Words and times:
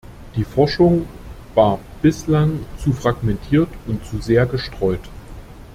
Die 0.35 0.45
Forschung 0.45 1.05
war 1.53 1.77
bislang 2.01 2.65
zu 2.79 2.91
fragmentiert 2.91 3.69
und 3.85 4.03
zu 4.03 4.19
sehr 4.19 4.47
gestreut. 4.47 5.01